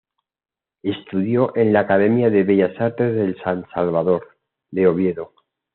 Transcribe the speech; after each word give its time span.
Estudió 0.81 1.55
en 1.55 1.73
la 1.73 1.81
Academia 1.81 2.31
de 2.31 2.41
Bellas 2.41 2.73
Artes 2.81 3.13
de 3.13 3.35
San 3.43 3.63
Salvador, 3.71 4.29
de 4.71 4.87
Oviedo. 4.87 5.31